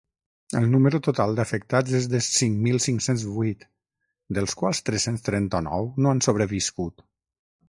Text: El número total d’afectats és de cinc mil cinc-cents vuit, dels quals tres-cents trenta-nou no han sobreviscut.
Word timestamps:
El 0.59 0.63
número 0.75 0.99
total 1.07 1.35
d’afectats 1.39 1.93
és 1.99 2.07
de 2.13 2.21
cinc 2.27 2.57
mil 2.69 2.81
cinc-cents 2.85 3.27
vuit, 3.35 3.67
dels 4.39 4.59
quals 4.63 4.83
tres-cents 4.89 5.27
trenta-nou 5.29 5.91
no 6.03 6.15
han 6.15 6.25
sobreviscut. 6.29 7.07